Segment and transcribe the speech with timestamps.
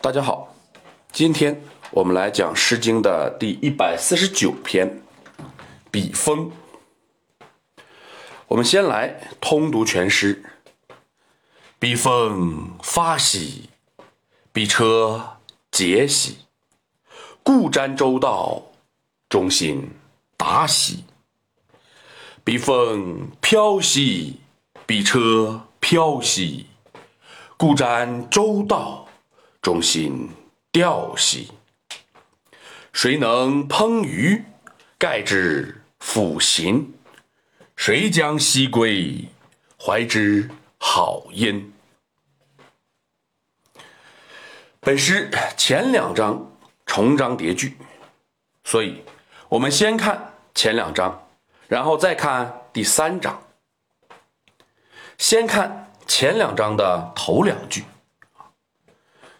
[0.00, 0.54] 大家好，
[1.10, 1.60] 今天
[1.90, 4.88] 我们来讲《诗经》的第一百四十九篇
[5.90, 6.50] 《笔锋》。
[8.46, 10.44] 我们先来通读全诗：
[11.78, 13.70] 笔锋发兮，
[14.52, 15.38] 笔车
[15.72, 16.38] 结兮，
[17.42, 18.62] 故瞻周道，
[19.28, 19.90] 中心
[20.36, 21.04] 达兮。
[22.44, 24.40] 笔锋飘兮，
[24.86, 26.66] 笔车飘兮，
[27.56, 29.05] 故瞻周道。
[29.66, 30.30] 中心
[30.70, 31.50] 调兮，
[32.92, 34.44] 谁能烹鱼，
[34.96, 36.94] 盖之腐行？
[37.74, 39.28] 谁将西归，
[39.76, 40.48] 怀之
[40.78, 41.72] 好音？
[44.78, 46.48] 本诗前两章
[46.86, 47.76] 重章叠句，
[48.62, 49.02] 所以
[49.48, 51.28] 我们先看前两章，
[51.66, 53.42] 然后再看第三章。
[55.18, 57.82] 先看前两章的头两句。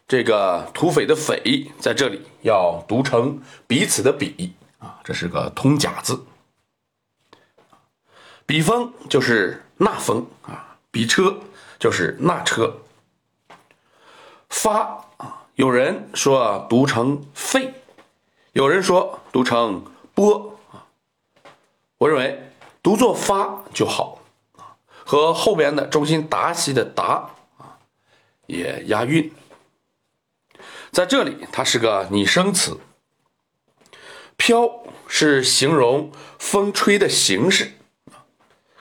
[0.08, 6.24] 这个土匪的“匪”在这里要读成彼此的“彼”啊，这是个通假字。
[8.46, 11.40] 笔锋就是那锋啊，笔车
[11.80, 12.82] 就是那车。
[14.48, 17.74] 发啊，有人说读成费，
[18.52, 20.86] 有人说读成波啊。
[21.98, 24.20] 我认为读作发就好，
[25.04, 27.78] 和后边的中心达西的达啊
[28.46, 29.32] 也押韵。
[30.96, 32.80] 在这里，它是个拟声词。
[34.38, 37.72] 飘是形容风吹的形式，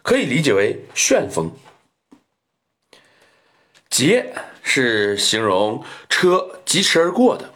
[0.02, 1.52] 可以理解为旋风。
[3.90, 7.54] 捷是形容车疾驰而过的。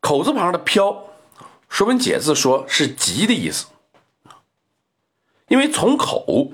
[0.00, 0.88] 口字旁的飘，
[1.68, 3.66] 《说文解字》说是急的意思。
[5.46, 6.50] 因为从口，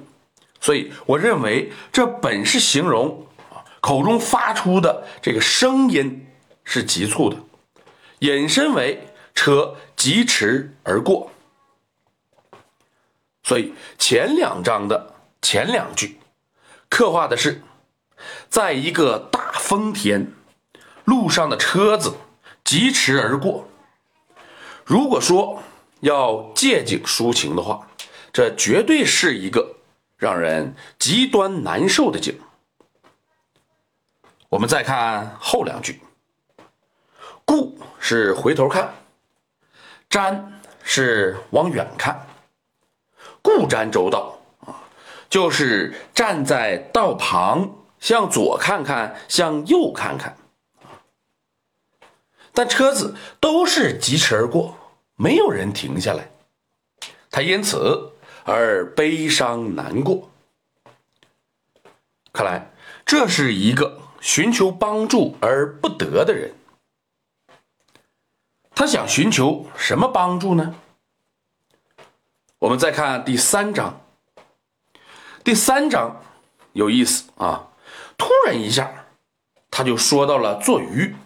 [0.60, 3.26] 所以我认为这本是形容。
[3.82, 6.24] 口中发出的这个声音
[6.62, 7.36] 是急促的，
[8.20, 11.32] 引申为车疾驰而过。
[13.42, 16.20] 所以前两章的前两句
[16.88, 17.60] 刻画的是，
[18.48, 20.32] 在一个大风天，
[21.04, 22.14] 路上的车子
[22.62, 23.68] 疾驰而过。
[24.84, 25.60] 如果说
[26.00, 27.88] 要借景抒情的话，
[28.32, 29.74] 这绝对是一个
[30.16, 32.38] 让人极端难受的景。
[34.52, 35.98] 我们再看后两句
[37.46, 38.92] ，“顾”是回头看
[40.10, 40.44] ，“瞻”
[40.84, 42.26] 是往远看
[43.40, 44.84] ，“顾瞻周道”啊，
[45.30, 47.66] 就是站在道旁，
[47.98, 50.36] 向左看看，向右看看。
[52.52, 54.76] 但车子都是疾驰而过，
[55.16, 56.30] 没有人停下来，
[57.30, 58.12] 他因此
[58.44, 60.30] 而悲伤难过。
[62.34, 62.70] 看来
[63.06, 64.01] 这是一个。
[64.22, 66.54] 寻求帮助而不得的人，
[68.72, 70.76] 他想寻求什么帮助呢？
[72.60, 74.00] 我们再看第三章。
[75.42, 76.22] 第三章
[76.72, 77.70] 有意思啊！
[78.16, 79.06] 突然一下，
[79.72, 81.16] 他就说到了做鱼。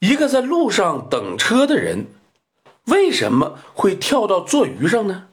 [0.00, 2.06] 一个在路上等车的人，
[2.86, 5.28] 为什么会跳到做鱼上呢？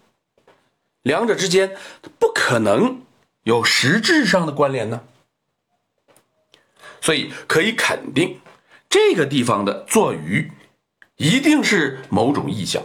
[1.02, 1.75] 两者之间
[2.19, 3.02] 不可能
[3.41, 5.02] 有实质上的关联呢？
[7.03, 8.40] 所以可以肯定，
[8.90, 10.50] 这个地方的做鱼
[11.18, 12.81] 一定是某种意象。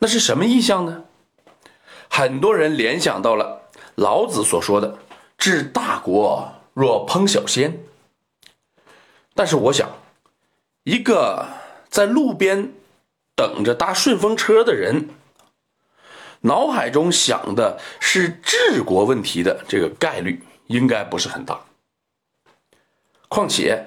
[0.00, 1.04] 那是什么意象呢？
[2.08, 4.98] 很多人联想到了老子所说的
[5.38, 7.78] “治大国若烹小鲜”。
[9.36, 9.88] 但是我想，
[10.82, 11.46] 一个
[11.88, 12.72] 在路边
[13.36, 15.10] 等着搭顺风车的人，
[16.40, 21.60] 脑海中想的是治国问题的这个概率应该不是很大。
[23.28, 23.86] 况且，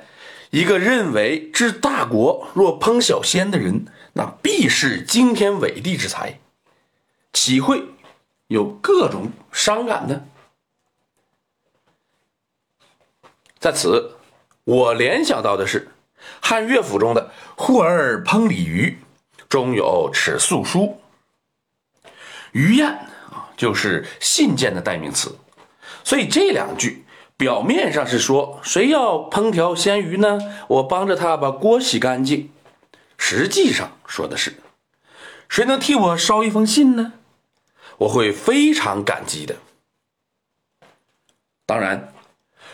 [0.51, 6.39] 一个认为治大国若烹小鲜的人，那必是惊天伟地之才，
[7.33, 7.85] 岂会
[8.47, 10.23] 有各种伤感呢？
[13.59, 14.17] 在此，
[14.63, 15.89] 我联想到的是
[16.39, 18.99] 汉乐府中的“呼儿烹鲤鱼”，
[19.49, 21.01] 中有尺素书。
[22.51, 22.89] 鱼雁
[23.31, 25.35] 啊，就是信件的代名词，
[26.03, 27.05] 所以这两句。
[27.41, 30.37] 表面上是说谁要烹调鲜鱼呢？
[30.67, 32.51] 我帮着他把锅洗干净。
[33.17, 34.53] 实际上说的是，
[35.49, 37.13] 谁能替我捎一封信呢？
[37.97, 39.55] 我会非常感激的。
[41.65, 42.13] 当然，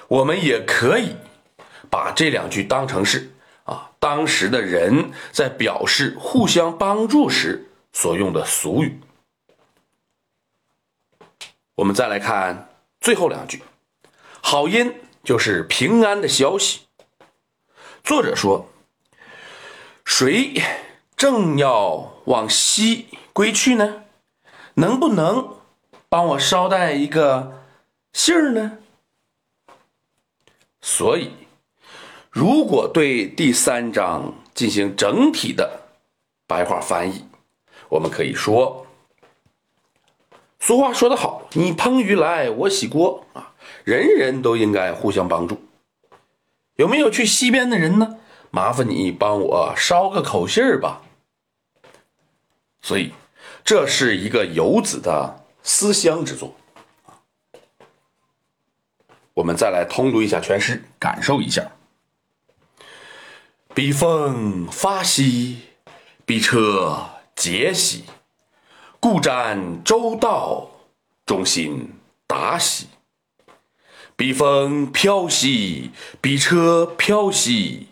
[0.09, 1.15] 我们也可以
[1.89, 3.31] 把这两句当成是
[3.63, 8.99] 啊，当时的人在表示互相帮助时所用的俗语。
[11.75, 12.67] 我们再来看
[12.99, 13.63] 最后两句。
[14.49, 14.95] 好音
[15.25, 16.83] 就是平安的消息。
[18.01, 18.69] 作者说，
[20.05, 20.63] 谁
[21.17, 24.03] 正要往西归去呢？
[24.75, 25.57] 能不能
[26.07, 27.61] 帮我捎带一个
[28.13, 28.77] 信儿呢？
[30.79, 31.31] 所以，
[32.31, 35.89] 如果对第三章进行整体的
[36.47, 37.27] 白话翻译，
[37.89, 38.86] 我们可以说。
[40.67, 43.53] 俗话说得好，你烹鱼来，我洗锅啊！
[43.85, 45.61] 人人都应该互相帮助。
[46.75, 48.17] 有没有去西边的人呢？
[48.51, 51.03] 麻烦你帮我捎个口信儿吧。
[52.81, 53.13] 所以，
[53.63, 56.53] 这是一个游子的思乡之作。
[59.35, 61.71] 我们再来通读一下全诗，感受一下。
[63.73, 65.61] 彼风发兮，
[66.25, 68.03] 彼车节兮。
[69.09, 70.67] 故瞻周道，
[71.25, 71.93] 中心
[72.27, 72.87] 达兮；
[74.17, 77.87] 彼风飘兮，彼车飘兮。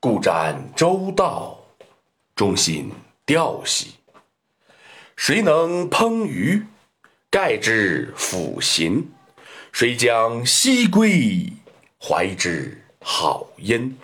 [0.00, 1.60] 故瞻周道，
[2.34, 2.90] 中心
[3.24, 3.92] 吊兮。
[5.14, 6.66] 谁能烹鱼，
[7.30, 9.12] 盖之抚行？
[9.70, 11.52] 谁将西归，
[12.02, 13.96] 怀之好音？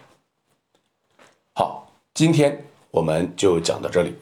[1.52, 4.14] 好，今天我们就讲到这里。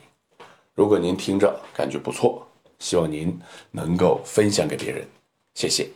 [0.75, 2.47] 如果您听着感觉不错，
[2.79, 3.39] 希望您
[3.71, 5.07] 能够分享给别人，
[5.55, 5.89] 谢谢。